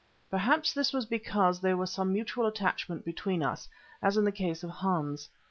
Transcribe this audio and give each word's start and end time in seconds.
Perhaps 0.31 0.73
this 0.73 0.91
was 0.91 1.05
because 1.05 1.59
there 1.59 1.77
was 1.77 1.91
some 1.91 2.11
mutual 2.11 2.47
attachment 2.47 3.05
between 3.05 3.43
us, 3.43 3.69
as 4.01 4.17
in 4.17 4.23
the 4.25 4.31
case 4.31 4.63
of 4.63 4.71
Hans. 4.71 5.29